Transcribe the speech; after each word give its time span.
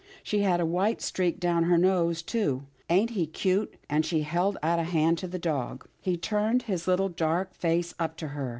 She 0.23 0.39
had 0.39 0.59
a 0.59 0.65
white 0.65 0.99
streak 0.99 1.39
down 1.39 1.65
her 1.65 1.77
nose, 1.77 2.23
too. 2.23 2.63
Ain't 2.89 3.11
he 3.11 3.27
cute?" 3.27 3.75
and 3.87 4.03
she 4.03 4.23
held 4.23 4.57
out 4.63 4.79
a 4.79 4.83
hand 4.83 5.19
to 5.19 5.27
the 5.27 5.37
dog. 5.37 5.87
He 6.01 6.17
turned 6.17 6.63
his 6.63 6.87
little, 6.87 7.09
dark 7.09 7.53
face 7.53 7.93
up 7.99 8.17
to 8.17 8.29
her. 8.29 8.49